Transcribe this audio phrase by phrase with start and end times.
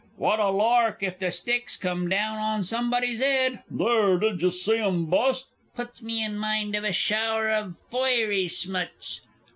[0.17, 3.59] What a lark if the sticks come down on somebody's 'ed!
[3.69, 5.49] There, didyer see 'em bust?
[5.75, 9.21] Puts me in mind of a shower o' foiry smuts.